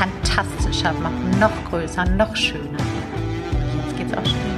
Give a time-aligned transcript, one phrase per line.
[0.00, 2.78] fantastischer machen, noch größer, noch schöner.
[3.86, 4.49] Jetzt geht's auch schon.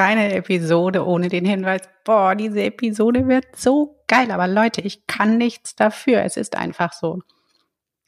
[0.00, 4.30] Keine Episode ohne den Hinweis, boah, diese Episode wird so geil.
[4.30, 6.22] Aber Leute, ich kann nichts dafür.
[6.22, 7.18] Es ist einfach so.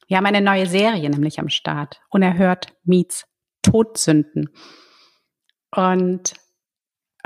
[0.07, 2.01] Wir haben eine neue Serie nämlich am Start.
[2.09, 3.27] Unerhört meets
[3.61, 4.48] Todsünden.
[5.70, 6.33] Und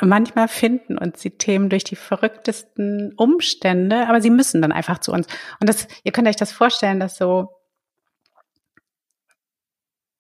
[0.01, 5.13] manchmal finden uns die Themen durch die verrücktesten Umstände, aber sie müssen dann einfach zu
[5.13, 5.29] uns.
[5.61, 7.51] Und das, ihr könnt euch das vorstellen, dass so,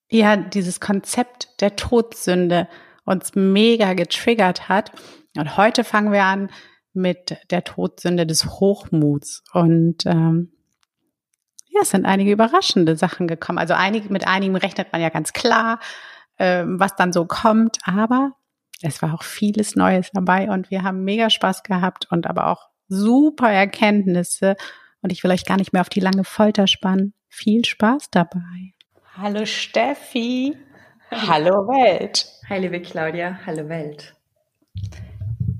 [0.08, 2.68] ja, dieses Konzept der Todsünde
[3.06, 4.92] uns mega getriggert hat.
[5.36, 6.50] Und heute fangen wir an
[6.92, 9.42] mit der Todsünde des Hochmuts.
[9.52, 10.52] Und ähm,
[11.68, 13.58] ja, es sind einige überraschende Sachen gekommen.
[13.58, 15.78] Also einige, mit einigen rechnet man ja ganz klar,
[16.38, 17.78] ähm, was dann so kommt.
[17.84, 18.32] Aber
[18.82, 22.68] es war auch vieles Neues dabei und wir haben mega Spaß gehabt und aber auch
[22.88, 24.56] super Erkenntnisse.
[25.00, 27.14] Und ich will euch gar nicht mehr auf die lange Folter spannen.
[27.28, 28.74] Viel Spaß dabei.
[29.16, 30.56] Hallo Steffi.
[31.10, 32.26] Hallo Welt.
[32.48, 34.14] Hi liebe Claudia, hallo Welt.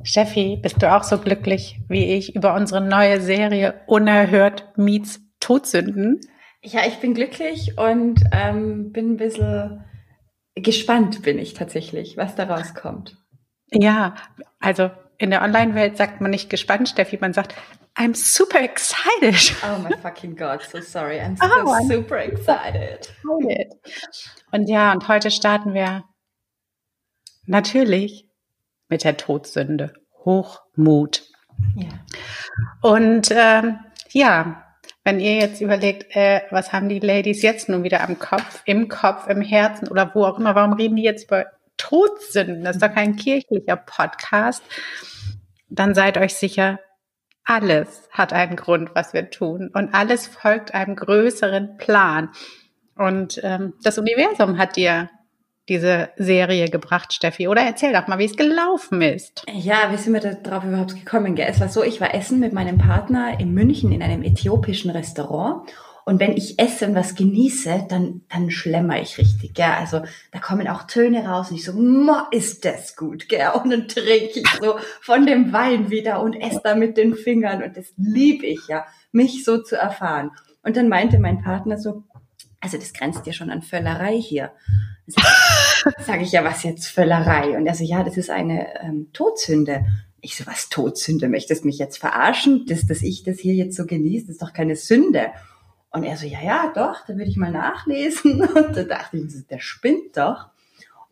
[0.03, 6.21] Steffi, bist du auch so glücklich wie ich über unsere neue Serie Unerhört Meets Todsünden?
[6.63, 9.85] Ja, ich bin glücklich und ähm, bin ein bisschen
[10.55, 13.17] gespannt, bin ich tatsächlich, was da rauskommt.
[13.71, 14.17] Ja,
[14.59, 17.55] also in der Online-Welt sagt man nicht gespannt, Steffi, man sagt,
[17.97, 19.57] I'm super excited.
[19.65, 21.19] Oh my fucking God, so sorry.
[21.19, 23.09] I'm so oh, super excited.
[23.25, 23.71] excited.
[24.53, 26.05] Und ja, und heute starten wir
[27.47, 28.29] natürlich
[28.89, 29.95] mit der Todsünde.
[30.25, 31.23] Hochmut.
[31.75, 31.89] Ja.
[32.83, 33.79] Und ähm,
[34.11, 34.63] ja,
[35.05, 38.89] wenn ihr jetzt überlegt, äh, was haben die Ladies jetzt nun wieder am Kopf, im
[38.89, 41.47] Kopf, im Herzen oder wo auch immer, warum reden die jetzt über
[41.77, 42.65] Todsünden?
[42.65, 44.63] Das ist doch kein kirchlicher Podcast.
[45.69, 46.79] Dann seid euch sicher,
[47.45, 49.71] alles hat einen Grund, was wir tun.
[49.73, 52.31] Und alles folgt einem größeren Plan.
[52.97, 55.11] Und ähm, das Universum hat dir
[55.69, 57.49] diese Serie gebracht, Steffi?
[57.49, 59.45] Oder erzähl doch mal, wie es gelaufen ist.
[59.53, 61.35] Ja, wie sind wir da drauf überhaupt gekommen?
[61.35, 61.49] Gell?
[61.49, 65.69] Es war so, ich war essen mit meinem Partner in München in einem äthiopischen Restaurant.
[66.09, 69.73] Und wenn ich esse und was genieße, dann, dann schlemmer ich richtig, gell?
[69.77, 71.73] Also, da kommen auch Töne raus und ich so,
[72.31, 73.49] ist das gut, gell?
[73.61, 77.61] Und dann trinke ich so von dem Wein wieder und esse da mit den Fingern
[77.65, 80.31] und das liebe ich ja, mich so zu erfahren.
[80.63, 82.05] Und dann meinte mein Partner so,
[82.61, 84.53] also das grenzt ja schon an Völlerei hier.
[85.09, 87.59] Sage sag ich ja, was jetzt Völlerei?
[87.59, 89.85] Und er so, ja, das ist eine ähm, Todsünde.
[90.21, 91.29] Ich so, was Todsünde?
[91.29, 92.65] Möchtest mich jetzt verarschen?
[92.67, 95.33] dass, dass ich das hier jetzt so genieße, das ist doch keine Sünde.
[95.97, 98.43] Und er so, ja, ja, doch, da würde ich mal nachlesen.
[98.55, 100.49] Und da dachte ich, der spinnt doch.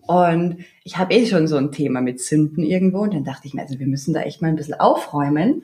[0.03, 2.99] Und ich habe eh schon so ein Thema mit Sünden irgendwo.
[2.99, 5.63] Und dann dachte ich mir, also wir müssen da echt mal ein bisschen aufräumen.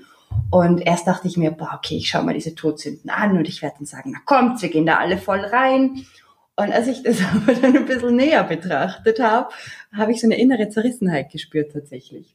[0.51, 3.61] Und erst dachte ich mir, boah, okay, ich schaue mal diese Todsünden an und ich
[3.61, 6.07] werde dann sagen, na kommt, wir gehen da alle voll rein.
[6.57, 9.51] Und als ich das aber dann ein bisschen näher betrachtet habe,
[9.95, 12.35] habe ich so eine innere Zerrissenheit gespürt tatsächlich.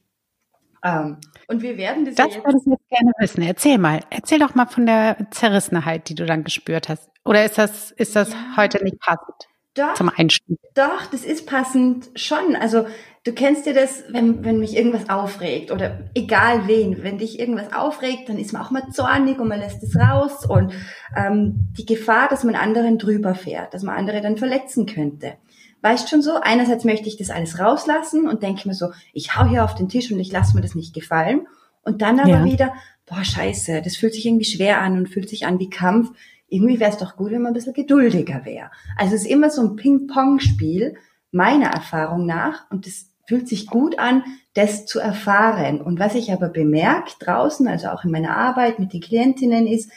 [0.86, 1.16] Ähm,
[1.48, 2.14] und wir werden das.
[2.14, 3.42] Das würde ich jetzt gerne wissen.
[3.42, 4.00] Erzähl mal.
[4.10, 7.08] Erzähl doch mal von der Zerrissenheit, die du dann gespürt hast.
[7.24, 8.56] Oder ist das, ist das ja.
[8.56, 9.48] heute nicht passend?
[9.74, 10.58] Doch, zum Einstieg.
[10.74, 12.56] Doch, das ist passend schon.
[12.56, 12.86] Also
[13.24, 17.74] du kennst ja das, wenn, wenn mich irgendwas aufregt oder egal wen, wenn dich irgendwas
[17.74, 20.72] aufregt, dann ist man auch mal zornig und man lässt es raus und
[21.14, 25.34] ähm, die Gefahr, dass man anderen drüber fährt, dass man andere dann verletzen könnte
[25.82, 29.46] weißt schon so, einerseits möchte ich das alles rauslassen und denke mir so, ich hau
[29.46, 31.46] hier auf den Tisch und ich lasse mir das nicht gefallen.
[31.82, 32.44] Und dann aber ja.
[32.44, 32.74] wieder,
[33.06, 36.10] boah, scheiße, das fühlt sich irgendwie schwer an und fühlt sich an wie Kampf.
[36.48, 38.70] Irgendwie wäre es doch gut, wenn man ein bisschen geduldiger wäre.
[38.96, 40.96] Also es ist immer so ein Ping-Pong-Spiel,
[41.30, 42.70] meiner Erfahrung nach.
[42.70, 44.24] Und es fühlt sich gut an,
[44.54, 45.80] das zu erfahren.
[45.80, 49.90] Und was ich aber bemerke draußen, also auch in meiner Arbeit mit den Klientinnen, ist,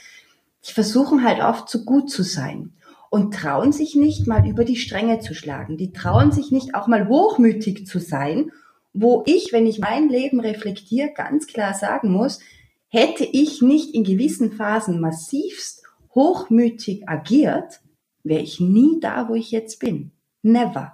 [0.68, 2.74] die versuchen halt oft so gut zu sein
[3.10, 5.76] und trauen sich nicht mal über die Stränge zu schlagen.
[5.76, 8.52] Die trauen sich nicht auch mal hochmütig zu sein,
[8.92, 12.40] wo ich, wenn ich mein Leben reflektiere, ganz klar sagen muss,
[12.88, 15.84] hätte ich nicht in gewissen Phasen massivst
[16.14, 17.80] hochmütig agiert,
[18.22, 20.12] wäre ich nie da, wo ich jetzt bin.
[20.42, 20.92] Never.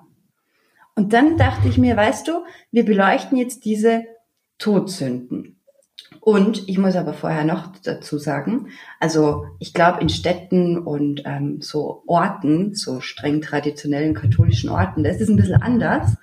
[0.94, 4.04] Und dann dachte ich mir, weißt du, wir beleuchten jetzt diese
[4.58, 5.55] Todsünden.
[6.20, 8.68] Und ich muss aber vorher noch dazu sagen,
[9.00, 15.10] also ich glaube in Städten und ähm, so Orten, so streng traditionellen katholischen Orten, da
[15.10, 16.16] ist es ein bisschen anders.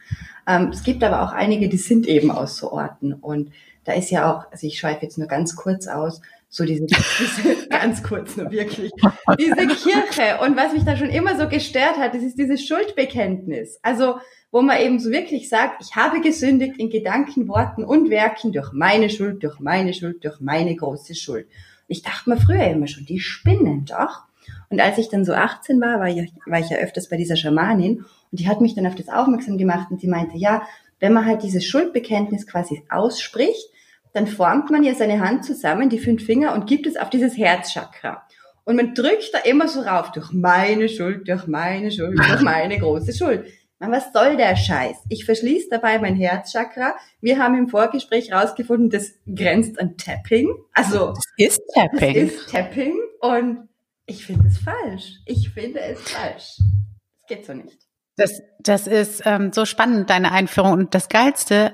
[0.47, 3.13] Ähm, es gibt aber auch einige, die sind eben aus so Orten.
[3.13, 3.51] Und
[3.85, 7.67] da ist ja auch, also ich schweife jetzt nur ganz kurz aus, so diese, diese
[7.69, 8.91] ganz kurz nur wirklich,
[9.39, 10.39] diese Kirche.
[10.41, 13.79] Und was mich da schon immer so gestört hat, das ist dieses Schuldbekenntnis.
[13.81, 14.17] Also
[14.53, 18.71] wo man eben so wirklich sagt, ich habe gesündigt in Gedanken, Worten und Werken durch
[18.71, 21.47] meine Schuld, durch meine Schuld, durch meine große Schuld.
[21.87, 24.21] ich dachte mir früher immer schon, die spinnen doch.
[24.69, 27.35] Und als ich dann so 18 war, war ich, war ich ja öfters bei dieser
[27.35, 30.61] Schamanin und die hat mich dann auf das aufmerksam gemacht und sie meinte, ja,
[30.99, 33.71] wenn man halt dieses Schuldbekenntnis quasi ausspricht,
[34.13, 37.35] dann formt man ja seine Hand zusammen, die fünf Finger und gibt es auf dieses
[37.37, 38.21] Herzchakra.
[38.65, 42.77] Und man drückt da immer so rauf, durch meine Schuld, durch meine Schuld, durch meine
[42.77, 43.45] große Schuld.
[43.91, 44.97] Was soll der Scheiß?
[45.09, 46.95] Ich verschließe dabei mein Herzchakra.
[47.21, 50.49] Wir haben im Vorgespräch rausgefunden, das grenzt an Tapping.
[50.73, 52.13] Also das ist Tapping.
[52.13, 53.69] Das ist Tapping und
[54.05, 55.19] ich finde es falsch.
[55.25, 56.57] Ich finde es falsch.
[56.57, 57.77] Das geht so nicht.
[58.15, 60.73] Das, das ist ähm, so spannend, deine Einführung.
[60.73, 61.73] Und das Geilste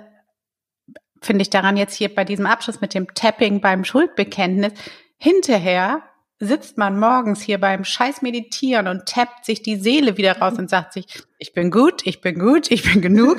[1.21, 4.73] finde ich daran jetzt hier bei diesem Abschluss mit dem Tapping beim Schuldbekenntnis.
[5.17, 6.01] Hinterher
[6.39, 10.69] sitzt man morgens hier beim Scheiß Meditieren und tappt sich die Seele wieder raus und
[10.69, 11.05] sagt sich,
[11.37, 13.37] ich bin gut, ich bin gut, ich bin genug,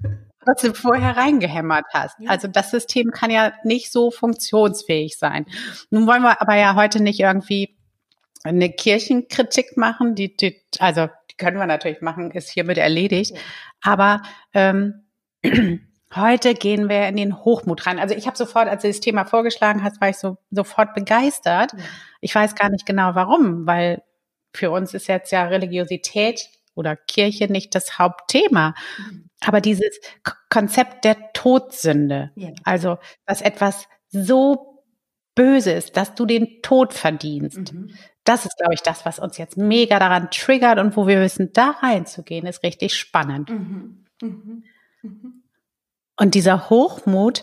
[0.44, 2.16] was du vorher reingehämmert hast.
[2.26, 5.46] Also das System kann ja nicht so funktionsfähig sein.
[5.90, 7.76] Nun wollen wir aber ja heute nicht irgendwie
[8.44, 13.36] eine Kirchenkritik machen, die, die also die können wir natürlich machen, ist hiermit erledigt.
[13.80, 14.22] Aber
[14.52, 15.06] ähm,
[16.14, 17.98] Heute gehen wir in den Hochmut rein.
[17.98, 21.72] Also ich habe sofort, als du das Thema vorgeschlagen hast, war ich so sofort begeistert.
[22.20, 24.02] Ich weiß gar nicht genau warum, weil
[24.54, 28.74] für uns ist jetzt ja Religiosität oder Kirche nicht das Hauptthema.
[28.98, 29.30] Mhm.
[29.40, 30.00] Aber dieses
[30.50, 32.50] Konzept der Todsünde, ja.
[32.64, 34.84] also dass etwas so
[35.34, 37.72] böse ist, dass du den Tod verdienst.
[37.72, 37.90] Mhm.
[38.24, 41.52] Das ist, glaube ich, das, was uns jetzt mega daran triggert und wo wir wissen,
[41.52, 43.50] da reinzugehen, ist richtig spannend.
[43.50, 44.04] Mhm.
[44.20, 45.41] mhm.
[46.22, 47.42] Und dieser Hochmut,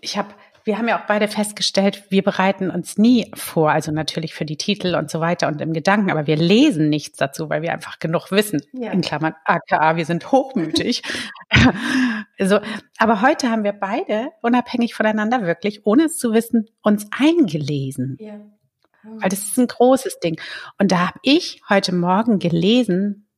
[0.00, 0.28] ich habe,
[0.62, 4.56] wir haben ja auch beide festgestellt, wir bereiten uns nie vor, also natürlich für die
[4.56, 7.98] Titel und so weiter und im Gedanken, aber wir lesen nichts dazu, weil wir einfach
[7.98, 8.62] genug wissen.
[8.72, 8.92] Ja.
[8.92, 11.02] In Klammern AKA, wir sind hochmütig.
[12.38, 12.60] also,
[12.98, 18.16] aber heute haben wir beide unabhängig voneinander wirklich, ohne es zu wissen, uns eingelesen.
[18.20, 18.38] Ja.
[19.02, 20.40] Weil das ist ein großes Ding.
[20.78, 23.28] Und da habe ich heute Morgen gelesen,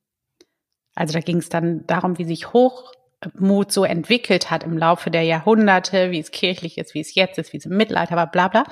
[0.95, 2.93] also da ging es dann darum, wie sich hoch
[3.39, 7.39] Mut so entwickelt hat im Laufe der Jahrhunderte, wie es kirchlich ist, wie es jetzt
[7.39, 8.65] ist, wie es im Mittelalter war, bla bla.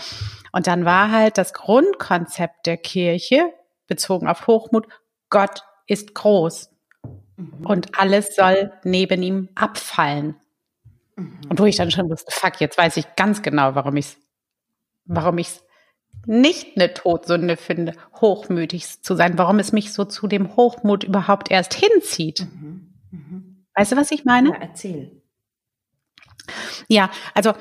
[0.52, 3.52] Und dann war halt das Grundkonzept der Kirche,
[3.86, 4.86] bezogen auf Hochmut,
[5.28, 6.70] Gott ist groß
[7.36, 7.66] mhm.
[7.66, 10.36] und alles soll neben ihm abfallen.
[11.16, 11.40] Mhm.
[11.48, 14.16] Und wo ich dann schon wusste, fuck, jetzt weiß ich ganz genau, warum ich
[15.04, 15.62] warum ich's
[16.26, 21.50] nicht eine Todsünde finde, hochmütig zu sein, warum es mich so zu dem Hochmut überhaupt
[21.50, 22.46] erst hinzieht.
[23.10, 23.49] Mhm.
[23.80, 24.50] Weißt du, was ich meine?
[24.50, 25.22] Ja, erzähl.
[26.88, 27.54] Ja, also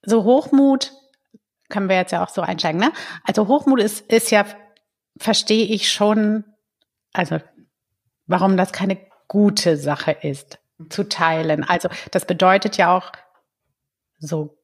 [0.00, 0.90] so Hochmut
[1.68, 2.90] können wir jetzt ja auch so einsteigen, ne?
[3.24, 4.46] Also Hochmut ist, ist ja,
[5.18, 6.44] verstehe ich schon,
[7.12, 7.40] also
[8.26, 8.96] warum das keine
[9.28, 11.62] gute Sache ist, zu teilen.
[11.62, 13.12] Also das bedeutet ja auch
[14.18, 14.56] so,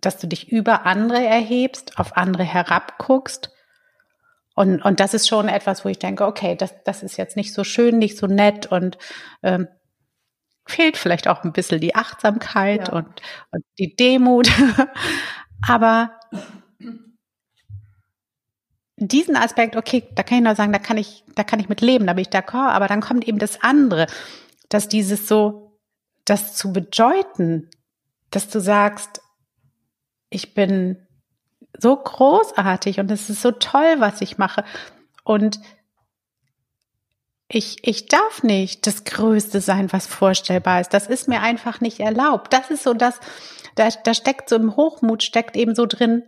[0.00, 3.52] dass du dich über andere erhebst, auf andere herabguckst.
[4.56, 7.54] Und, und das ist schon etwas, wo ich denke, okay, das, das ist jetzt nicht
[7.54, 8.98] so schön, nicht so nett und
[9.44, 9.68] ähm,
[10.66, 12.94] fehlt vielleicht auch ein bisschen die Achtsamkeit ja.
[12.94, 13.06] und,
[13.50, 14.50] und die Demut.
[15.66, 16.10] Aber
[18.96, 21.80] diesen Aspekt, okay, da kann ich nur sagen, da kann ich, da kann ich mit
[21.80, 24.06] leben, da bin ich d'accord, aber dann kommt eben das andere,
[24.68, 25.78] dass dieses so,
[26.24, 27.68] das zu bedeuten,
[28.30, 29.20] dass du sagst,
[30.30, 31.06] ich bin
[31.78, 34.64] so großartig und es ist so toll, was ich mache
[35.24, 35.60] und
[37.54, 40.94] ich, ich darf nicht das Größte sein, was vorstellbar ist.
[40.94, 42.52] Das ist mir einfach nicht erlaubt.
[42.52, 43.20] Das ist so das,
[43.74, 46.22] da, da steckt so im Hochmut, steckt eben so drin,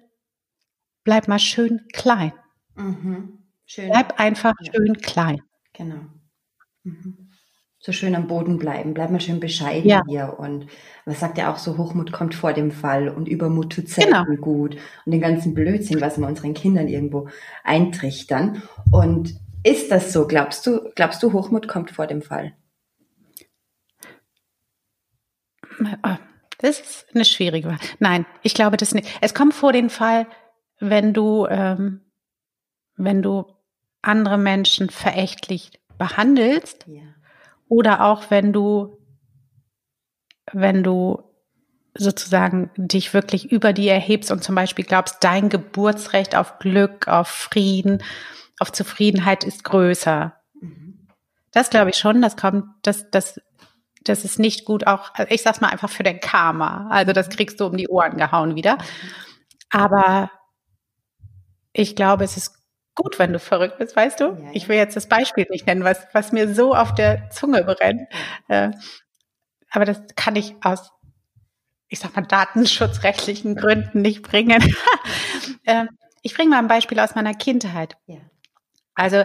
[1.02, 2.32] bleib mal schön klein.
[2.74, 3.38] Mhm.
[3.64, 3.88] Schön.
[3.88, 4.72] Bleib einfach ja.
[4.72, 5.40] schön klein.
[5.72, 6.00] Genau.
[6.82, 7.30] Mhm.
[7.78, 10.02] So schön am Boden bleiben, bleib mal schön bescheiden ja.
[10.06, 10.36] hier.
[10.38, 10.66] Und
[11.04, 14.40] was sagt ja auch so, Hochmut kommt vor dem Fall und Übermut tut selten genau.
[14.40, 14.76] gut.
[15.04, 17.28] Und den ganzen Blödsinn, was wir unseren Kindern irgendwo
[17.62, 18.62] eintrichtern.
[18.90, 20.26] Und ist das so?
[20.26, 22.54] Glaubst du, glaubst du, Hochmut kommt vor dem Fall?
[26.02, 26.18] Ah,
[26.58, 27.82] Das ist eine schwierige Frage.
[27.98, 29.08] Nein, ich glaube das nicht.
[29.20, 30.26] Es kommt vor den Fall,
[30.78, 32.00] wenn du, ähm,
[32.96, 33.46] wenn du
[34.02, 37.02] andere Menschen verächtlich behandelst Ja.
[37.68, 38.98] oder auch wenn du,
[40.52, 41.22] wenn du
[41.96, 47.28] sozusagen dich wirklich über die erhebst und zum Beispiel glaubst, dein Geburtsrecht auf Glück, auf
[47.28, 48.02] Frieden,
[48.58, 50.34] auf Zufriedenheit ist größer.
[50.60, 51.08] Mhm.
[51.52, 53.40] Das glaube ich schon, das kommt, das, das,
[54.02, 56.88] das ist nicht gut auch, also ich sag's mal einfach für den Karma.
[56.90, 58.78] Also das kriegst du um die Ohren gehauen wieder.
[59.70, 60.30] Aber
[61.72, 62.54] ich glaube, es ist
[62.94, 64.24] gut, wenn du verrückt bist, weißt du?
[64.24, 64.50] Ja, ja.
[64.52, 68.02] Ich will jetzt das Beispiel nicht nennen, was, was mir so auf der Zunge brennt.
[68.48, 68.70] Äh,
[69.70, 70.92] aber das kann ich aus,
[71.88, 74.62] ich sag mal, datenschutzrechtlichen Gründen nicht bringen.
[75.64, 75.86] äh,
[76.22, 77.96] ich bringe mal ein Beispiel aus meiner Kindheit.
[78.06, 78.18] Ja.
[78.94, 79.24] Also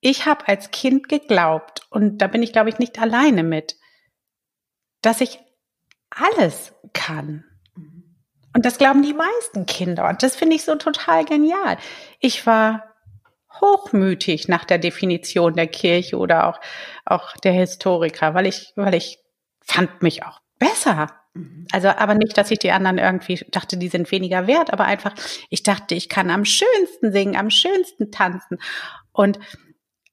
[0.00, 3.76] ich habe als Kind geglaubt, und da bin ich, glaube ich, nicht alleine mit,
[5.02, 5.40] dass ich
[6.10, 7.44] alles kann.
[7.76, 8.16] Mhm.
[8.54, 10.08] Und das glauben die meisten Kinder.
[10.08, 11.76] Und das finde ich so total genial.
[12.18, 12.90] Ich war
[13.60, 16.60] hochmütig nach der Definition der Kirche oder auch,
[17.04, 19.18] auch der Historiker, weil ich, weil ich
[19.60, 21.19] fand mich auch besser.
[21.34, 21.66] Mhm.
[21.72, 25.14] Also, aber nicht, dass ich die anderen irgendwie dachte, die sind weniger wert, aber einfach,
[25.48, 28.58] ich dachte, ich kann am schönsten singen, am schönsten tanzen.
[29.12, 29.38] Und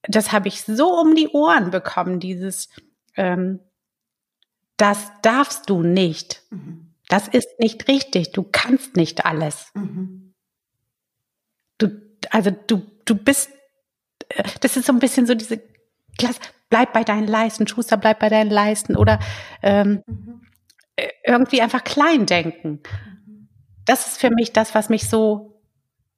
[0.04, 2.70] das habe ich so um die Ohren bekommen, dieses,
[3.16, 3.60] ähm,
[4.78, 6.44] das darfst du nicht.
[6.52, 6.94] Mhm.
[7.10, 8.34] Das ist nicht richtig.
[8.34, 9.72] Du kannst nicht alles.
[9.74, 10.34] Mhm.
[11.78, 11.90] Du,
[12.30, 13.50] also du, du bist,
[14.30, 15.62] äh, das ist so ein bisschen so diese,
[16.18, 19.20] Klasse, bleib bei deinen Leisten, Schuster, bleib bei deinen Leisten oder
[19.62, 20.42] ähm, Mhm.
[21.26, 22.82] Irgendwie einfach klein denken.
[23.86, 25.62] Das ist für mich das, was mich so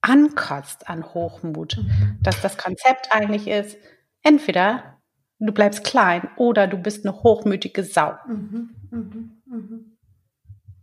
[0.01, 1.77] ankotzt an Hochmut.
[1.77, 2.17] Mhm.
[2.21, 3.77] Dass das Konzept eigentlich ist,
[4.23, 4.97] entweder
[5.39, 8.13] du bleibst klein oder du bist eine hochmütige Sau.
[8.27, 8.69] Mhm.
[8.91, 9.41] Mhm.
[9.45, 9.97] Mhm.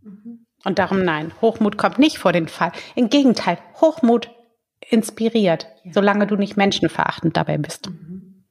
[0.01, 0.45] Mhm.
[0.63, 2.71] Und darum nein, Hochmut kommt nicht vor den Fall.
[2.95, 4.31] Im Gegenteil, Hochmut
[4.89, 5.93] inspiriert, Ja.
[5.93, 7.89] solange du nicht menschenverachtend dabei bist.
[7.89, 8.45] Mhm.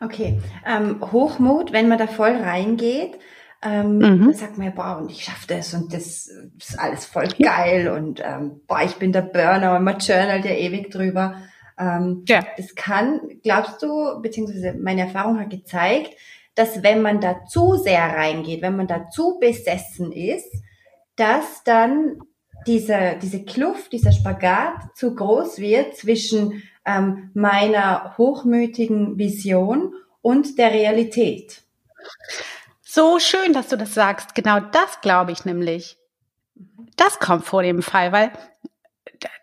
[0.00, 3.18] Okay, ähm, Hochmut, wenn man da voll reingeht,
[3.62, 4.32] ähm, Mhm.
[4.32, 8.60] sagt ja, boah, und ich schaffe das und das ist alles voll geil und ähm,
[8.66, 11.36] boah, ich bin der Burner und man journalt ja ewig drüber.
[11.78, 12.44] Ähm, Ja.
[12.56, 16.10] das kann, glaubst du, beziehungsweise meine Erfahrung hat gezeigt,
[16.54, 20.52] dass wenn man da zu sehr reingeht, wenn man da zu besessen ist,
[21.16, 22.18] dass dann
[22.66, 30.72] diese, diese Kluft, dieser Spagat zu groß wird zwischen ähm, meiner hochmütigen Vision und der
[30.72, 31.62] Realität.
[32.98, 34.34] So schön, dass du das sagst.
[34.34, 35.96] Genau das glaube ich nämlich.
[36.96, 38.32] Das kommt vor dem Fall, weil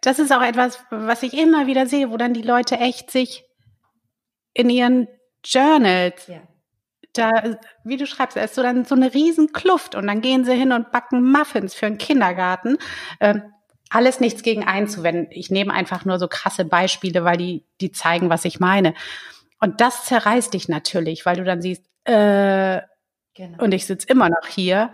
[0.01, 3.45] das ist auch etwas, was ich immer wieder sehe, wo dann die Leute echt sich
[4.53, 5.07] in ihren
[5.45, 6.41] Journals Ja.
[7.13, 10.43] da, wie du schreibst, da ist so dann so eine riesen Kluft und dann gehen
[10.43, 12.77] sie hin und backen Muffins für den Kindergarten.
[13.21, 13.41] Ähm,
[13.89, 15.27] alles nichts gegen einzuwenden.
[15.29, 18.95] Ich nehme einfach nur so krasse Beispiele, weil die, die zeigen, was ich meine.
[19.61, 22.81] Und das zerreißt dich natürlich, weil du dann siehst, äh,
[23.35, 23.61] Genau.
[23.61, 24.91] und ich sitze immer noch hier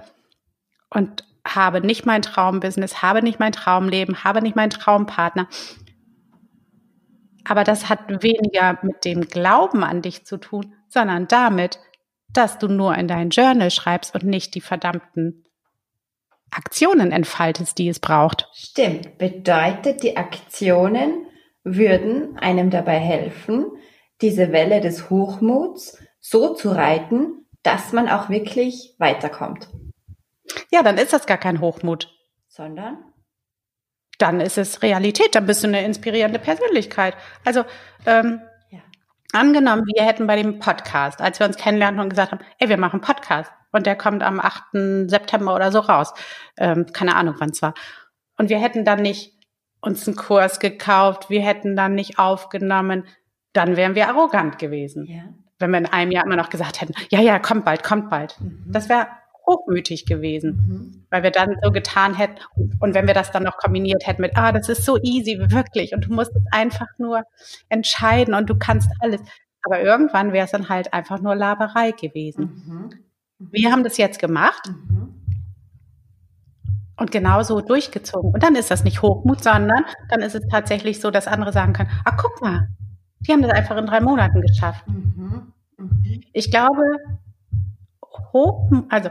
[0.90, 5.48] und habe nicht mein Traumbusiness, habe nicht mein Traumleben, habe nicht meinen Traumpartner.
[7.44, 11.80] Aber das hat weniger mit dem Glauben an dich zu tun, sondern damit,
[12.30, 15.44] dass du nur in dein Journal schreibst und nicht die verdammten
[16.52, 18.50] Aktionen entfaltest, die es braucht.
[18.54, 19.18] Stimmt.
[19.18, 21.26] Bedeutet, die Aktionen
[21.64, 23.66] würden einem dabei helfen,
[24.22, 29.68] diese Welle des Hochmuts so zu reiten, dass man auch wirklich weiterkommt.
[30.72, 32.10] Ja, dann ist das gar kein Hochmut.
[32.48, 32.98] Sondern?
[34.18, 37.16] Dann ist es Realität, dann bist du eine inspirierende Persönlichkeit.
[37.46, 37.64] Also,
[38.06, 38.80] ähm, Ja.
[39.34, 42.78] Angenommen, wir hätten bei dem Podcast, als wir uns kennenlernten und gesagt haben, ey, wir
[42.78, 45.10] machen einen Podcast und der kommt am 8.
[45.10, 46.14] September oder so raus.
[46.58, 47.74] Ähm, keine Ahnung, wann es war.
[48.38, 49.34] Und wir hätten dann nicht
[49.82, 53.06] uns einen Kurs gekauft, wir hätten dann nicht aufgenommen,
[53.54, 55.06] dann wären wir arrogant gewesen.
[55.06, 55.24] Ja.
[55.62, 58.36] Wenn wir in einem Jahr immer noch gesagt hätten, ja, ja, kommt bald, kommt bald.
[58.40, 58.64] Mhm.
[58.68, 59.08] Das wäre
[59.48, 61.06] hochmütig gewesen Mhm.
[61.10, 62.36] weil wir dann so getan hätten
[62.80, 65.94] und wenn wir das dann noch kombiniert hätten mit, ah, das ist so easy, wirklich
[65.94, 67.24] und du musst es einfach nur
[67.70, 69.20] entscheiden und du kannst alles.
[69.64, 72.44] Aber irgendwann wäre es dann halt einfach nur Laberei gewesen.
[72.66, 72.90] Mhm.
[73.52, 75.16] Wir haben das jetzt gemacht Mhm.
[76.98, 78.32] und genauso durchgezogen.
[78.34, 81.74] Und dann ist das nicht Hochmut, sondern dann ist es tatsächlich so, dass andere sagen
[81.74, 82.68] können, ah, guck mal,
[83.22, 84.88] die haben das einfach in drei Monaten geschafft.
[84.88, 85.51] Mhm.
[86.34, 86.82] Ich glaube,
[88.34, 89.10] Hochmut, also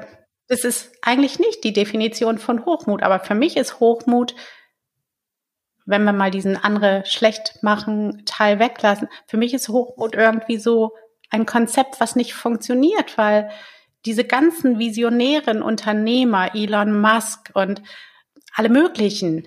[0.49, 4.35] das ist eigentlich nicht die Definition von Hochmut, aber für mich ist Hochmut,
[5.87, 10.93] wenn wir mal diesen andere schlecht machen Teil weglassen, für mich ist Hochmut irgendwie so
[11.31, 13.51] ein Konzept, was nicht funktioniert, weil
[14.05, 17.83] diese ganzen visionären Unternehmer, Elon Musk und
[18.55, 19.47] alle möglichen,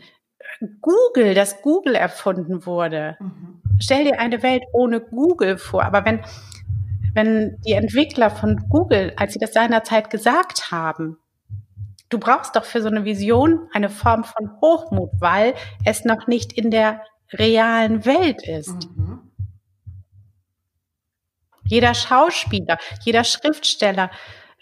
[0.82, 3.18] Google, dass Google erfunden wurde.
[3.20, 3.62] Mhm.
[3.80, 5.84] Stell dir eine Welt ohne Google vor.
[5.84, 6.22] Aber wenn,
[7.14, 11.18] wenn die Entwickler von Google, als sie das seinerzeit gesagt haben,
[12.10, 15.54] du brauchst doch für so eine Vision eine Form von Hochmut, weil
[15.86, 17.02] es noch nicht in der
[17.32, 18.90] realen Welt ist.
[18.96, 19.32] Mhm.
[21.66, 24.12] Jeder Schauspieler, jeder Schriftsteller,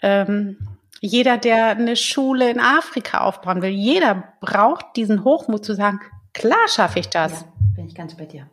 [0.00, 0.56] ähm,
[1.00, 6.00] jeder, der eine Schule in Afrika aufbauen will, jeder braucht diesen Hochmut zu sagen,
[6.32, 7.40] klar schaffe ich das.
[7.40, 8.48] Ja, bin ich ganz bei dir.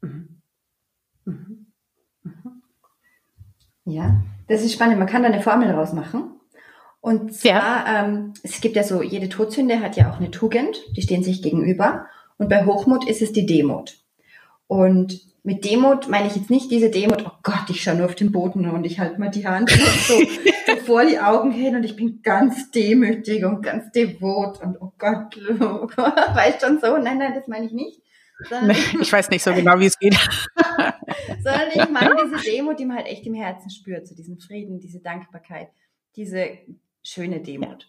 [0.00, 0.42] Mhm.
[1.26, 1.61] Mhm.
[3.84, 4.98] Ja, das ist spannend.
[4.98, 6.30] Man kann da eine Formel daraus machen.
[7.00, 8.04] Und zwar, ja.
[8.04, 11.42] ähm, es gibt ja so, jede Todsünde hat ja auch eine Tugend, die stehen sich
[11.42, 12.06] gegenüber.
[12.38, 13.98] Und bei Hochmut ist es die Demut.
[14.68, 18.14] Und mit Demut meine ich jetzt nicht diese Demut, oh Gott, ich schaue nur auf
[18.14, 20.14] den Boden und ich halte mal die Hand so,
[20.66, 24.92] so vor die Augen hin und ich bin ganz demütig und ganz devot und oh
[24.98, 26.96] Gott, oh Gott weißt schon so?
[26.98, 28.01] Nein, nein, das meine ich nicht.
[28.50, 30.14] Nee, ich weiß nicht so genau, wie es geht.
[31.42, 34.80] sondern ich meine diese Demut, die man halt echt im Herzen spürt, so diesen Frieden,
[34.80, 35.68] diese Dankbarkeit,
[36.16, 36.50] diese
[37.02, 37.88] schöne Demut.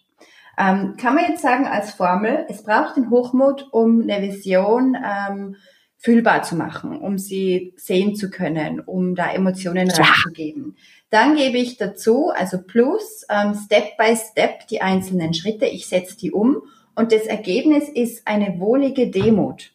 [0.56, 5.56] Ähm, kann man jetzt sagen als Formel, es braucht den Hochmut, um eine Vision ähm,
[5.96, 9.94] fühlbar zu machen, um sie sehen zu können, um da Emotionen ja.
[9.94, 10.76] reinzugeben.
[11.10, 16.16] Dann gebe ich dazu, also plus, ähm, Step by Step die einzelnen Schritte, ich setze
[16.16, 16.62] die um
[16.94, 19.73] und das Ergebnis ist eine wohlige Demut.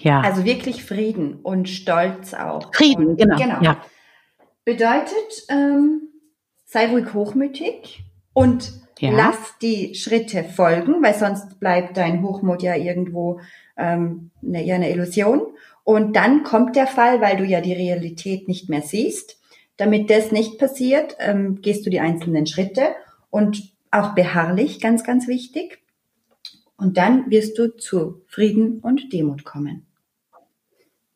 [0.00, 0.20] Ja.
[0.20, 2.74] Also wirklich Frieden und Stolz auch.
[2.74, 3.36] Frieden, und, genau.
[3.36, 3.62] genau.
[3.62, 3.78] Ja.
[4.64, 6.08] Bedeutet, ähm,
[6.64, 9.10] sei ruhig hochmütig und ja.
[9.12, 13.40] lass die Schritte folgen, weil sonst bleibt dein Hochmut ja irgendwo
[13.76, 15.42] ähm, eine, ja eine Illusion.
[15.84, 19.38] Und dann kommt der Fall, weil du ja die Realität nicht mehr siehst.
[19.76, 22.94] Damit das nicht passiert, ähm, gehst du die einzelnen Schritte
[23.30, 25.83] und auch beharrlich, ganz, ganz wichtig.
[26.76, 29.86] Und dann wirst du zu Frieden und Demut kommen.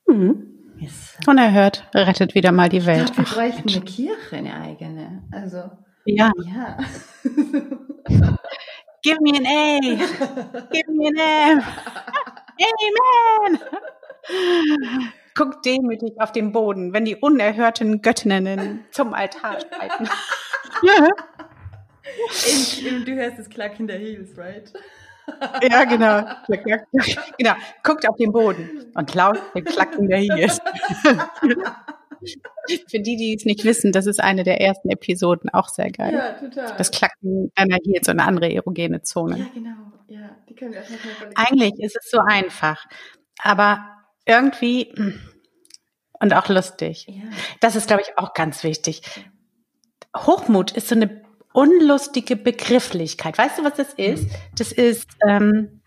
[0.06, 0.44] Mhm.
[0.78, 1.16] Yes.
[1.26, 3.12] Unerhört rettet wieder mal die Welt.
[3.12, 5.24] Glaub, wir bräuchten eine Kirche, eine eigene.
[5.32, 5.70] Also
[6.04, 6.30] ja.
[6.44, 6.76] ja.
[9.02, 9.80] Give me an A.
[10.72, 11.62] Give me an M.
[13.50, 13.60] Amen.
[15.34, 20.08] Guck demütig auf den Boden, wenn die unerhörten Göttinnen zum Altar streiten.
[23.04, 24.72] du hörst das Klack in der Heels, right?
[25.62, 26.24] Ja, genau.
[27.38, 27.54] Genau.
[27.82, 30.60] Guckt auf den Boden und laut den Klacken der Heels.
[32.88, 36.12] Für die, die es nicht wissen, das ist eine der ersten Episoden, auch sehr geil.
[36.12, 36.76] Ja, total.
[36.76, 39.38] Das Klacken deiner Heels und eine andere erogene Zone.
[39.38, 39.76] Ja, genau.
[40.08, 40.98] Ja, die können wir erstmal
[41.36, 42.86] Eigentlich ist es so einfach,
[43.38, 43.84] aber
[44.26, 44.92] irgendwie
[46.20, 47.06] und auch lustig.
[47.08, 47.22] Ja.
[47.60, 49.02] Das ist, glaube ich, auch ganz wichtig.
[50.16, 51.22] Hochmut ist so eine
[51.58, 53.36] unlustige Begrifflichkeit.
[53.36, 54.24] Weißt du, was das ist?
[54.24, 54.30] Mhm.
[54.56, 55.80] Das ist, ähm,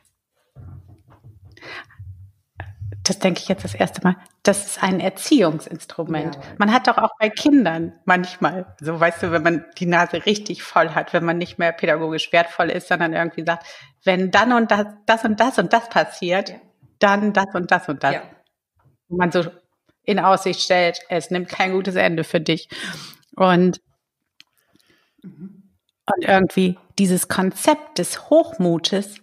[3.03, 6.35] das denke ich jetzt das erste Mal, das ist ein Erziehungsinstrument.
[6.35, 6.41] Ja.
[6.57, 10.61] Man hat doch auch bei Kindern manchmal, so weißt du, wenn man die Nase richtig
[10.61, 13.65] voll hat, wenn man nicht mehr pädagogisch wertvoll ist, sondern irgendwie sagt,
[14.03, 16.55] wenn dann und das, das und das und das passiert, ja.
[16.99, 18.15] dann das und das und das.
[18.15, 18.23] Ja.
[19.07, 19.45] Man so
[20.03, 22.67] in Aussicht stellt, es nimmt kein gutes Ende für dich.
[23.37, 23.79] Und,
[25.21, 25.60] mhm.
[26.15, 29.21] Und irgendwie dieses Konzept des Hochmutes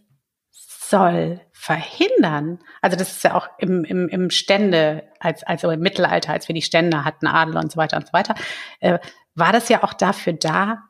[0.51, 2.61] soll verhindern.
[2.81, 6.55] Also das ist ja auch im, im, im Stände, als, also im Mittelalter, als wir
[6.55, 8.35] die Stände hatten, Adel und so weiter und so weiter,
[8.81, 8.99] äh,
[9.35, 10.85] war das ja auch dafür da,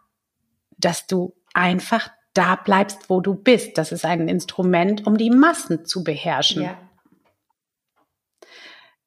[0.76, 3.78] dass du einfach da bleibst, wo du bist.
[3.78, 6.62] Das ist ein Instrument, um die Massen zu beherrschen.
[6.62, 6.78] Ja.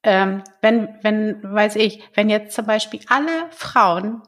[0.02, 4.22] Ähm, wenn, wenn, weiß ich, wenn jetzt zum Beispiel alle Frauen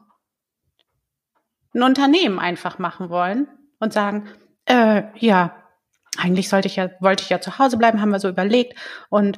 [1.75, 3.47] ein Unternehmen einfach machen wollen
[3.79, 4.27] und sagen,
[4.65, 5.55] äh, ja,
[6.17, 8.79] eigentlich sollte ich ja, wollte ich ja zu Hause bleiben, haben wir so überlegt.
[9.09, 9.37] Und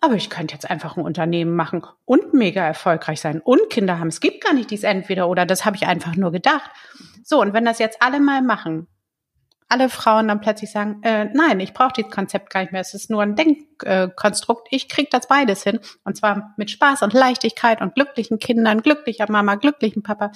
[0.00, 4.08] aber ich könnte jetzt einfach ein Unternehmen machen und mega erfolgreich sein und Kinder haben.
[4.08, 6.70] Es gibt gar nicht dies entweder oder, das habe ich einfach nur gedacht.
[7.24, 8.86] So, und wenn das jetzt alle mal machen,
[9.68, 12.94] alle Frauen dann plötzlich sagen, äh, nein, ich brauche dieses Konzept gar nicht mehr, es
[12.94, 15.80] ist nur ein Denkkonstrukt, ich krieg das beides hin.
[16.04, 20.30] Und zwar mit Spaß und Leichtigkeit und glücklichen Kindern, glücklicher Mama, glücklichen Papa,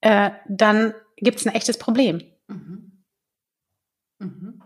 [0.00, 2.22] äh, dann gibt's ein echtes Problem.
[2.48, 3.04] Mhm.
[4.18, 4.62] Mhm.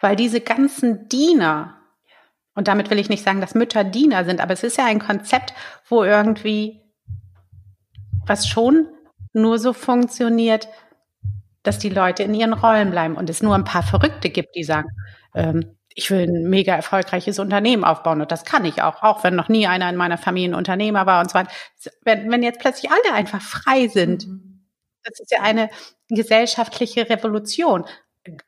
[0.00, 1.78] Weil diese ganzen Diener,
[2.54, 4.98] und damit will ich nicht sagen, dass Mütter Diener sind, aber es ist ja ein
[4.98, 5.54] Konzept,
[5.88, 6.80] wo irgendwie
[8.26, 8.88] was schon
[9.32, 10.68] nur so funktioniert,
[11.62, 14.64] dass die Leute in ihren Rollen bleiben und es nur ein paar Verrückte gibt, die
[14.64, 14.88] sagen,
[15.34, 19.34] ähm, ich will ein mega erfolgreiches Unternehmen aufbauen und das kann ich auch, auch wenn
[19.34, 21.50] noch nie einer in meiner Familie ein Unternehmer war und so weiter.
[22.04, 24.64] Wenn, wenn jetzt plötzlich alle einfach frei sind, mhm.
[25.04, 25.68] das ist ja eine
[26.08, 27.84] gesellschaftliche Revolution.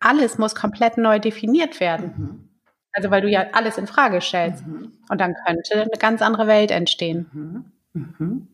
[0.01, 2.15] Alles muss komplett neu definiert werden.
[2.17, 2.49] Mhm.
[2.93, 4.67] Also weil du ja alles in Frage stellst.
[4.67, 4.93] Mhm.
[5.09, 7.27] Und dann könnte eine ganz andere Welt entstehen.
[7.33, 7.65] Mhm.
[7.93, 8.49] Mhm.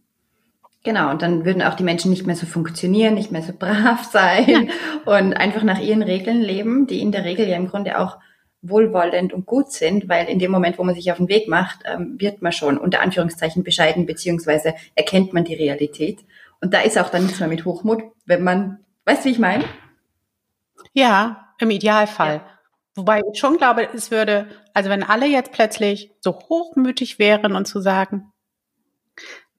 [0.85, 4.05] Genau, und dann würden auch die Menschen nicht mehr so funktionieren, nicht mehr so brav
[4.13, 4.71] sein
[5.07, 5.13] ja.
[5.13, 8.19] und einfach nach ihren Regeln leben, die in der Regel ja im Grunde auch
[8.63, 11.81] wohlwollend und gut sind, weil in dem Moment, wo man sich auf den Weg macht,
[11.85, 16.19] ähm, wird man schon unter Anführungszeichen bescheiden, beziehungsweise erkennt man die Realität.
[16.61, 19.39] Und da ist auch dann nichts mehr mit Hochmut, wenn man, weißt du, wie ich
[19.39, 19.65] meine?
[20.93, 22.37] Ja, im Idealfall.
[22.37, 22.59] Ja.
[22.97, 27.67] Wobei ich schon glaube, es würde, also wenn alle jetzt plötzlich so hochmütig wären und
[27.67, 28.33] zu sagen,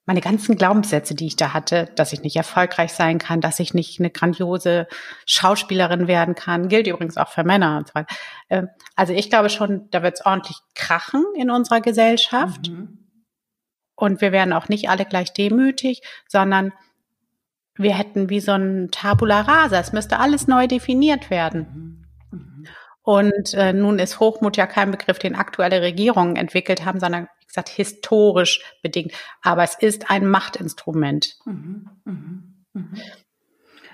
[0.09, 3.75] meine ganzen Glaubenssätze, die ich da hatte, dass ich nicht erfolgreich sein kann, dass ich
[3.75, 4.87] nicht eine grandiose
[5.27, 8.15] Schauspielerin werden kann, gilt übrigens auch für Männer und so weiter.
[8.49, 12.69] Ähm, also ich glaube schon, da wird es ordentlich krachen in unserer Gesellschaft.
[12.69, 12.97] Mhm.
[13.93, 16.73] Und wir werden auch nicht alle gleich demütig, sondern
[17.75, 19.79] wir hätten wie so ein Tabula rasa.
[19.79, 21.67] Es müsste alles neu definiert werden.
[21.71, 21.88] Mhm.
[23.09, 23.15] Mhm.
[23.15, 27.69] Und äh, nun ist Hochmut ja kein Begriff, den aktuelle Regierungen entwickelt haben, sondern gesagt,
[27.69, 29.13] historisch bedingt.
[29.41, 31.37] Aber es ist ein Machtinstrument.
[31.45, 32.13] Mhm, mh,
[32.73, 32.99] mh.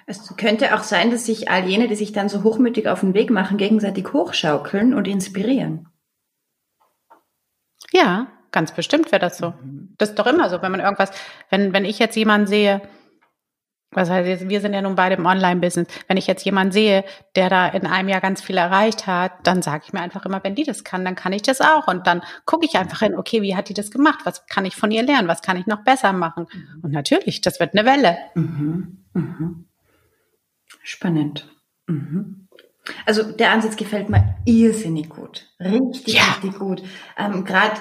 [0.08, 3.16] Es könnte auch sein, dass sich all jene, die sich dann so hochmütig auf den
[3.16, 5.88] Weg machen, gegenseitig hochschaukeln und inspirieren.
[7.92, 9.52] Ja, ganz bestimmt wäre das so.
[9.52, 9.96] Mhm.
[9.98, 11.12] Das ist doch immer so, wenn man irgendwas,
[11.50, 12.82] wenn, wenn ich jetzt jemanden sehe,
[13.96, 15.88] was heißt, wir sind ja nun beide im Online-Business.
[16.08, 17.04] Wenn ich jetzt jemanden sehe,
[17.36, 20.44] der da in einem Jahr ganz viel erreicht hat, dann sage ich mir einfach immer,
[20.44, 21.88] wenn die das kann, dann kann ich das auch.
[21.88, 24.20] Und dann gucke ich einfach hin, okay, wie hat die das gemacht?
[24.26, 25.28] Was kann ich von ihr lernen?
[25.28, 26.48] Was kann ich noch besser machen?
[26.82, 28.18] Und natürlich, das wird eine Welle.
[28.36, 29.06] Mhm.
[29.14, 29.66] Mhm.
[30.84, 31.48] Spannend.
[31.88, 32.48] Mhm.
[33.06, 35.48] Also der Ansatz gefällt mir irrsinnig gut.
[35.60, 36.24] Richtig, ja.
[36.24, 36.84] richtig gut.
[37.18, 37.78] Ähm, Gerade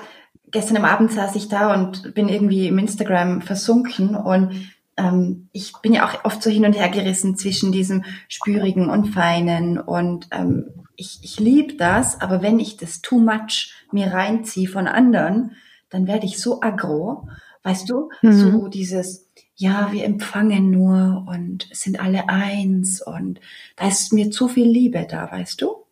[0.50, 5.72] gestern am Abend saß ich da und bin irgendwie im Instagram versunken und ähm, ich
[5.82, 10.28] bin ja auch oft so hin und her gerissen zwischen diesem Spürigen und Feinen und
[10.30, 15.56] ähm, ich, ich liebe das, aber wenn ich das too much mir reinziehe von anderen,
[15.90, 17.28] dann werde ich so aggro,
[17.62, 18.32] weißt du, mhm.
[18.32, 23.40] so dieses, ja, wir empfangen nur und sind alle eins und
[23.76, 25.84] da ist mir zu viel Liebe da, weißt du?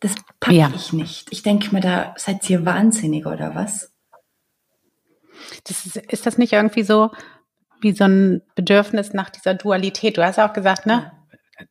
[0.00, 0.72] Das packe ja.
[0.74, 1.28] ich nicht.
[1.32, 3.92] Ich denke mir, da seid ihr wahnsinnig oder was?
[5.64, 7.10] Das ist, ist das nicht irgendwie so,
[7.80, 10.16] wie so ein Bedürfnis nach dieser Dualität.
[10.16, 11.12] Du hast ja auch gesagt, ne?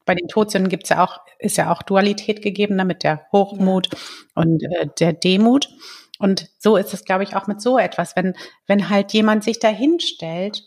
[0.06, 2.86] Bei den Todsünden gibt's ja auch, ist ja auch Dualität gegeben, ne?
[2.86, 3.90] mit der Hochmut
[4.34, 5.70] und äh, der Demut.
[6.18, 9.60] Und so ist es, glaube ich, auch mit so etwas, wenn, wenn halt jemand sich
[9.60, 10.64] da hinstellt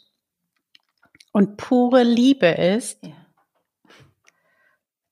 [1.33, 3.13] und pure Liebe ist, ja.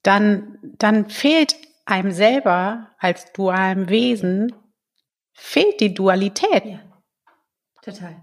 [0.02, 4.54] dann, dann fehlt einem selber als dualem Wesen,
[5.32, 6.64] fehlt die Dualität.
[6.64, 6.80] Ja.
[7.82, 8.22] Total.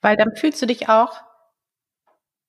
[0.00, 1.22] Weil dann fühlst du dich auch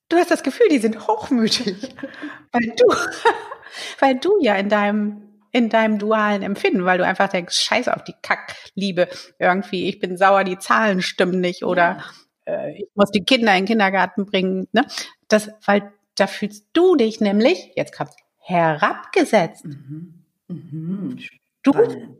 [0.10, 1.96] du hast das Gefühl, die sind hochmütig,
[2.52, 2.86] weil du,
[4.00, 8.04] weil du ja in deinem in deinem dualen Empfinden, weil du einfach denkst, scheiß auf
[8.04, 9.08] die Kackliebe
[9.40, 12.04] irgendwie, ich bin sauer, die Zahlen stimmen nicht oder
[12.46, 14.86] äh, ich muss die Kinder in den Kindergarten bringen, ne?
[15.30, 19.64] Das, weil da fühlst du dich nämlich, jetzt kommt's, herabgesetzt.
[19.64, 20.26] Mhm.
[20.50, 21.20] Mhm.
[21.64, 21.72] Du,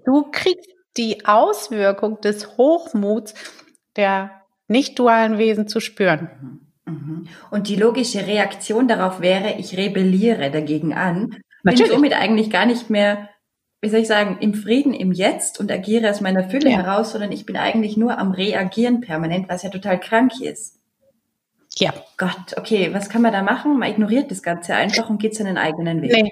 [0.06, 3.34] du kriegst die Auswirkung des Hochmuts
[3.96, 6.30] der nicht dualen Wesen zu spüren.
[6.42, 6.65] Mhm.
[7.50, 11.90] Und die logische Reaktion darauf wäre, ich rebelliere dagegen an, Natürlich.
[11.90, 13.30] bin somit eigentlich gar nicht mehr,
[13.82, 16.78] wie soll ich sagen, im Frieden im Jetzt und agiere aus meiner Fülle ja.
[16.78, 20.80] heraus, sondern ich bin eigentlich nur am Reagieren permanent, was ja total krank ist.
[21.78, 21.92] Ja.
[22.18, 23.80] Gott, okay, was kann man da machen?
[23.80, 26.12] Man ignoriert das Ganze einfach und geht seinen eigenen Weg.
[26.12, 26.32] Nee.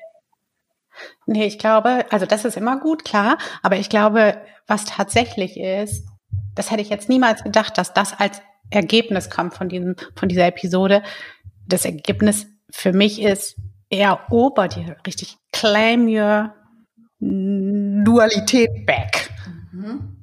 [1.25, 4.37] Nee, ich glaube, also das ist immer gut, klar, aber ich glaube,
[4.67, 6.05] was tatsächlich ist,
[6.53, 8.41] das hätte ich jetzt niemals gedacht, dass das als
[8.73, 11.03] Ergebnis kommt von diesem, von dieser Episode.
[11.67, 13.55] Das Ergebnis für mich ist,
[13.89, 16.53] erober dir richtig, claim your
[17.19, 19.29] Dualität back.
[19.71, 20.17] Mhm.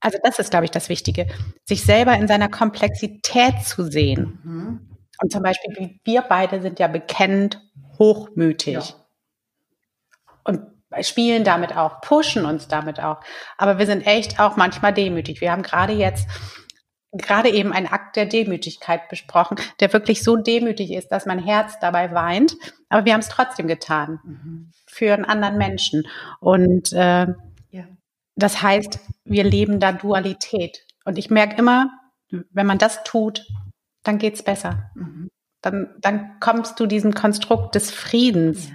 [0.00, 1.26] Also das ist, glaube ich, das Wichtige,
[1.64, 4.38] sich selber in seiner Komplexität zu sehen.
[4.44, 4.98] Mhm.
[5.20, 7.60] Und zum Beispiel, wir beide sind ja bekennend
[7.98, 8.74] hochmütig.
[8.74, 8.84] Ja.
[10.44, 10.60] Und
[11.02, 13.20] spielen damit auch, pushen uns damit auch.
[13.58, 15.40] Aber wir sind echt auch manchmal demütig.
[15.40, 16.28] Wir haben gerade jetzt
[17.12, 21.78] gerade eben ein Akt der Demütigkeit besprochen, der wirklich so demütig ist, dass mein Herz
[21.80, 22.56] dabei weint.
[22.88, 24.70] Aber wir haben es trotzdem getan mhm.
[24.86, 26.06] für einen anderen Menschen.
[26.40, 27.26] Und äh,
[27.70, 27.84] ja.
[28.34, 30.84] das heißt, wir leben da Dualität.
[31.04, 31.90] Und ich merke immer,
[32.30, 33.46] wenn man das tut,
[34.02, 34.90] dann geht's besser.
[34.94, 35.28] Mhm.
[35.62, 38.74] Dann, dann kommst du diesem Konstrukt des Friedens ja.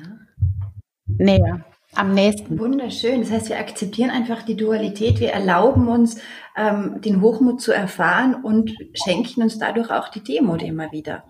[1.08, 1.65] näher.
[1.94, 2.60] am nächsten.
[2.60, 3.22] Wunderschön.
[3.22, 5.20] Das heißt, wir akzeptieren einfach die Dualität.
[5.20, 6.20] Wir erlauben uns,
[6.55, 11.23] ähm, den Hochmut zu erfahren und schenken uns dadurch auch die Demut immer wieder.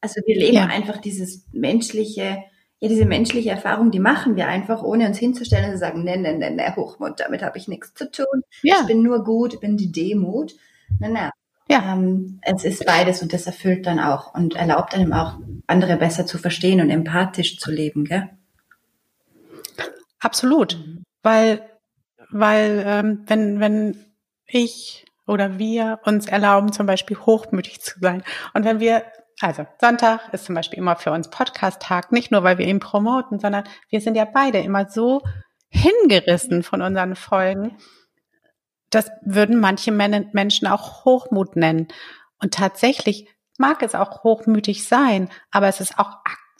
[0.00, 0.66] Also wir leben ja.
[0.66, 2.44] einfach dieses menschliche,
[2.80, 6.16] ja, diese menschliche Erfahrung, die machen wir einfach, ohne uns hinzustellen und zu sagen, ne,
[6.16, 8.42] ne, ne, ne, Hochmut, damit habe ich nichts zu tun.
[8.62, 8.76] Ja.
[8.80, 10.54] Ich bin nur gut, ich bin die Demut.
[11.00, 11.30] Na, na.
[11.70, 11.92] Ja.
[11.92, 16.24] Ähm, es ist beides und das erfüllt dann auch und erlaubt einem auch, andere besser
[16.24, 18.30] zu verstehen und empathisch zu leben, gell?
[20.18, 20.78] Absolut.
[20.78, 21.02] Mhm.
[21.22, 21.68] Weil,
[22.30, 23.96] weil, ähm, wenn, wenn
[24.48, 28.22] ich oder wir uns erlauben, zum Beispiel hochmütig zu sein.
[28.54, 29.04] Und wenn wir
[29.40, 33.38] also Sonntag ist zum Beispiel immer für uns Podcast-Tag, nicht nur, weil wir ihn promoten,
[33.38, 35.22] sondern wir sind ja beide immer so
[35.68, 37.76] hingerissen von unseren Folgen.
[38.90, 41.88] Das würden manche Menschen auch Hochmut nennen.
[42.40, 46.16] Und tatsächlich mag es auch hochmütig sein, aber es ist auch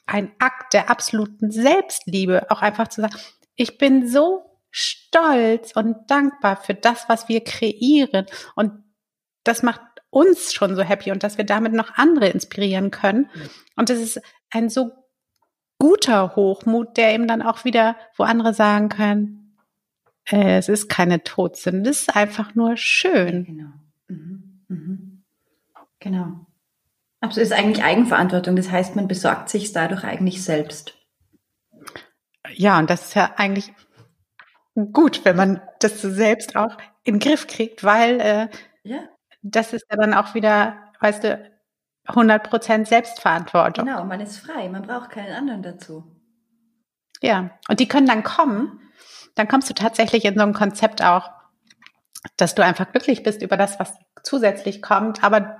[0.06, 3.16] ein Akt der absoluten Selbstliebe, auch einfach zu sagen,
[3.54, 8.26] ich bin so stolz und dankbar für das, was wir kreieren.
[8.54, 8.72] Und
[9.44, 13.30] das macht uns schon so happy und dass wir damit noch andere inspirieren können.
[13.76, 14.92] Und das ist ein so
[15.78, 19.56] guter Hochmut, der eben dann auch wieder, wo andere sagen können,
[20.24, 23.44] äh, es ist keine Todsünde, es ist einfach nur schön.
[23.44, 23.70] Genau.
[24.08, 24.64] Mhm.
[24.68, 25.24] Mhm.
[26.00, 26.46] Genau.
[27.20, 28.56] Also es ist eigentlich Eigenverantwortung.
[28.56, 30.94] Das heißt, man besorgt sich dadurch eigentlich selbst.
[32.54, 33.72] Ja, und das ist ja eigentlich
[34.86, 38.48] gut, wenn man das selbst auch in den Griff kriegt, weil äh,
[38.82, 39.00] ja
[39.42, 41.50] das ist ja dann auch wieder, weißt du,
[42.06, 43.86] 100 Prozent Selbstverantwortung.
[43.86, 46.04] Genau, man ist frei, man braucht keinen anderen dazu.
[47.20, 48.80] Ja, und die können dann kommen,
[49.34, 51.30] dann kommst du tatsächlich in so ein Konzept auch,
[52.36, 55.58] dass du einfach glücklich bist über das, was zusätzlich kommt, aber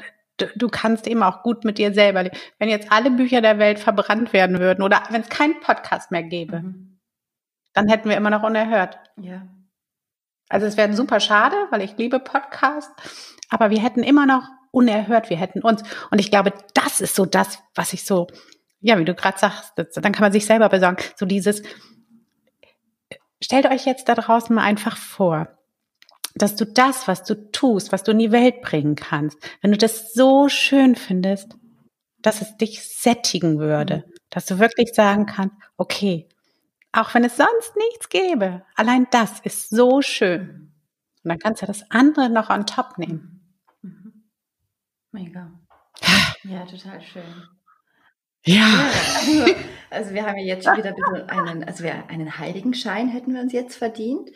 [0.57, 2.37] du, kannst eben auch gut mit dir selber leben.
[2.59, 6.23] Wenn jetzt alle Bücher der Welt verbrannt werden würden oder wenn es keinen Podcast mehr
[6.23, 6.98] gäbe, mhm.
[7.79, 8.99] Dann hätten wir immer noch unerhört.
[9.17, 9.47] Ja.
[10.49, 12.93] Also es wäre super schade, weil ich liebe Podcasts,
[13.51, 15.83] aber wir hätten immer noch unerhört, wir hätten uns.
[16.11, 18.27] Und ich glaube, das ist so das, was ich so,
[18.81, 20.97] ja, wie du gerade sagst, das, dann kann man sich selber besorgen.
[21.15, 21.63] So dieses,
[23.41, 25.47] stellt euch jetzt da draußen mal einfach vor,
[26.35, 29.79] dass du das, was du tust, was du in die Welt bringen kannst, wenn du
[29.79, 31.57] das so schön findest,
[32.23, 36.29] dass es dich sättigen würde, dass du wirklich sagen kannst, okay,
[36.99, 40.73] auch wenn es sonst nichts gäbe, allein das ist so schön.
[41.23, 43.39] Und dann kannst du das andere noch on top nehmen.
[45.13, 45.53] Mega.
[46.45, 47.23] Ja, total schön.
[48.45, 48.55] Ja.
[48.55, 49.55] ja also,
[49.91, 53.35] also, wir haben ja jetzt schon wieder ein bisschen einen, also wir, einen Heiligenschein hätten
[53.35, 54.31] wir uns jetzt verdient.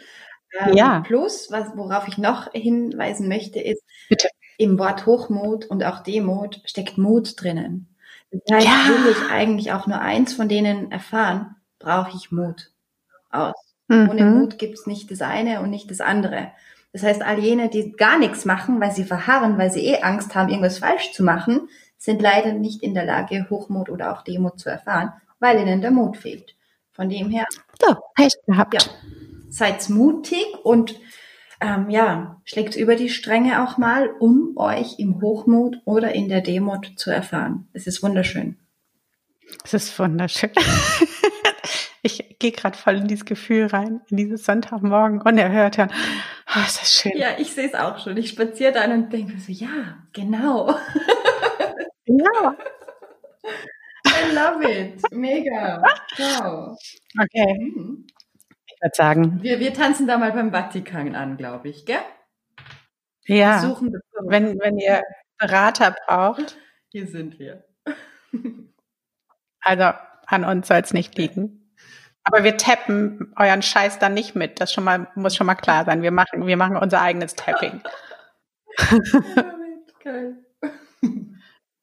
[0.59, 1.01] Ähm, ja.
[1.01, 4.29] Plus, was, worauf ich noch hinweisen möchte, ist, Bitte.
[4.59, 7.97] im Wort Hochmut und auch Demut steckt Mut drinnen.
[8.31, 8.89] Das heißt, ja.
[8.89, 12.71] will ich eigentlich auch nur eins von denen erfahren, brauche ich Mut
[13.31, 13.55] aus.
[13.89, 14.11] Mhm.
[14.11, 16.53] Ohne Mut gibt's nicht das eine und nicht das andere.
[16.93, 20.35] Das heißt, all jene, die gar nichts machen, weil sie verharren, weil sie eh Angst
[20.35, 24.59] haben, irgendwas falsch zu machen, sind leider nicht in der Lage, Hochmut oder auch Demut
[24.59, 26.55] zu erfahren, weil ihnen der Mut fehlt.
[26.93, 27.47] Von dem her.
[27.81, 28.75] So, recht gehabt.
[28.75, 28.81] Ja,
[29.49, 30.95] seid mutig und
[31.61, 36.41] ähm, ja, schlägt über die Stränge auch mal, um euch im Hochmut oder in der
[36.41, 37.69] Demut zu erfahren.
[37.73, 38.59] Es ist wunderschön.
[39.65, 40.51] Es ist wunderschön.
[42.03, 45.93] ich gehe gerade voll in dieses Gefühl rein, in dieses Sonntagmorgen unerhört hören.
[46.49, 47.13] Oh, ist das schön.
[47.17, 48.17] Ja, ich sehe es auch schon.
[48.17, 50.75] Ich spaziere dann und denke so, ja, genau.
[52.07, 52.57] Ja.
[54.07, 55.01] I love it.
[55.13, 55.83] Mega.
[56.19, 56.77] Wow.
[57.21, 57.73] Okay.
[57.75, 58.07] Mhm.
[58.67, 59.43] Ich würde sagen.
[59.43, 62.03] Wir, wir tanzen da mal beim Vatikan an, glaube ich, gell?
[63.27, 63.61] Ja.
[63.61, 63.95] Suchen
[64.27, 65.03] wenn, wenn ihr
[65.39, 66.57] Berater braucht.
[66.91, 67.65] Hier sind wir.
[69.65, 71.62] Also an uns soll es nicht liegen.
[72.25, 74.61] Aber wir tappen euren Scheiß dann nicht mit.
[74.61, 76.03] Das schon mal, muss schon mal klar sein.
[76.03, 77.83] Wir machen, wir machen unser eigenes Tapping.
[80.05, 80.37] Geil.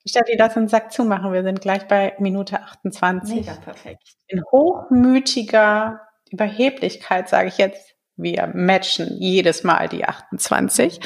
[0.05, 1.33] Steffi, lass uns Sack zumachen.
[1.33, 3.35] Wir sind gleich bei Minute 28.
[3.35, 4.15] Mega perfekt.
[4.27, 10.99] In hochmütiger Überheblichkeit sage ich jetzt, wir matchen jedes Mal die 28.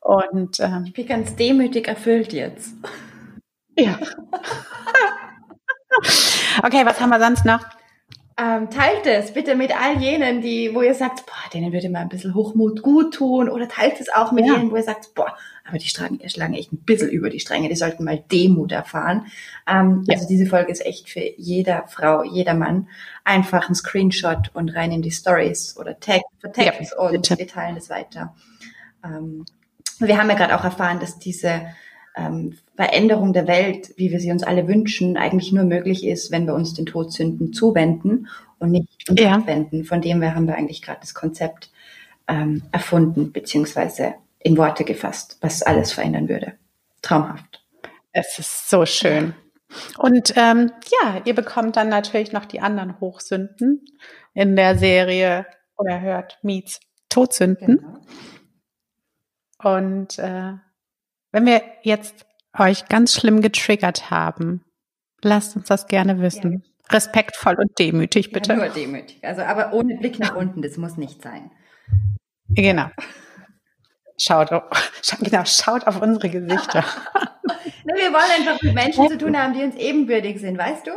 [0.00, 2.74] Und ähm, ich bin ganz demütig erfüllt jetzt.
[3.76, 3.98] Ja.
[6.62, 7.60] okay, was haben wir sonst noch?
[8.40, 12.00] Ähm, teilt es bitte mit all jenen, die, wo ihr sagt, boah, denen würde mal
[12.00, 13.50] ein bisschen Hochmut gut tun.
[13.50, 14.54] Oder teilt es auch mit ja.
[14.54, 15.36] jenen, wo ihr sagt, boah,
[15.68, 19.26] aber die schlagen echt ein bisschen über die Stränge, die sollten mal Demut erfahren.
[19.66, 20.14] Ähm, ja.
[20.14, 22.88] Also diese Folge ist echt für jeder Frau, jeder Mann.
[23.24, 27.74] Einfach ein Screenshot und rein in die Stories oder Tag, vertagt ja, und wir teilen
[27.74, 28.34] das weiter.
[29.04, 29.44] Ähm,
[29.98, 31.66] wir haben ja gerade auch erfahren, dass diese
[32.16, 36.46] ähm, Veränderung der Welt, wie wir sie uns alle wünschen, eigentlich nur möglich ist, wenn
[36.46, 38.26] wir uns den Todsünden zuwenden
[38.58, 39.32] und nicht uns Ja.
[39.34, 39.84] abwenden.
[39.84, 41.70] Von dem her haben wir eigentlich gerade das Konzept
[42.26, 46.54] ähm, erfunden, beziehungsweise in Worte gefasst, was alles verändern würde.
[47.02, 47.62] Traumhaft.
[48.12, 49.34] Es ist so schön.
[49.98, 53.84] Und ähm, ja, ihr bekommt dann natürlich noch die anderen Hochsünden
[54.32, 55.44] in der Serie
[55.76, 57.76] Unerhört Meets Todsünden.
[59.60, 59.76] Genau.
[59.76, 60.54] Und äh,
[61.30, 62.24] wenn wir jetzt
[62.58, 64.64] euch ganz schlimm getriggert haben,
[65.22, 66.64] lasst uns das gerne wissen.
[66.90, 68.52] Respektvoll und demütig, bitte.
[68.52, 69.20] Ja, nur demütig.
[69.22, 71.50] Also, aber ohne Blick nach unten, das muss nicht sein.
[72.48, 72.88] Genau.
[74.18, 74.64] Schaut, auf,
[75.20, 76.84] genau, schaut auf unsere Gesichter.
[77.84, 80.90] Ne, wir wollen einfach mit Menschen zu tun haben, die uns ebenbürtig sind, weißt du?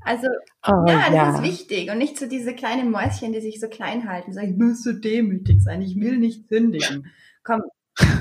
[0.00, 0.26] Also,
[0.66, 1.34] Oh, ja, das ja.
[1.34, 1.90] ist wichtig.
[1.90, 4.92] Und nicht so diese kleinen Mäuschen, die sich so klein halten, sagen, ich muss so
[4.92, 7.12] demütig sein, ich will nicht sündigen.
[7.44, 7.62] Komm,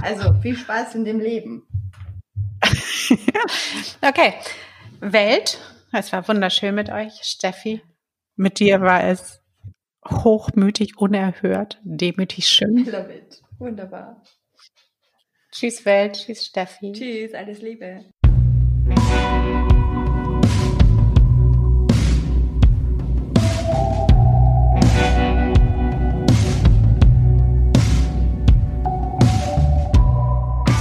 [0.04, 1.64] also viel Spaß in dem Leben.
[4.02, 4.34] Okay.
[5.00, 5.60] Welt,
[5.92, 7.82] es war wunderschön mit euch, Steffi.
[8.36, 9.42] Mit dir war es
[10.08, 12.86] hochmütig, unerhört, demütig schön.
[12.86, 13.42] Love it.
[13.60, 14.24] Wunderbar.
[15.52, 16.92] Tschüss Welt, tschüss Steffi.
[16.92, 18.06] Tschüss, alles Liebe.